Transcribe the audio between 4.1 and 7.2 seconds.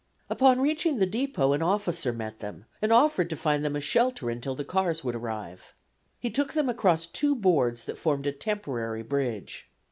until the cars would arrive. He took them across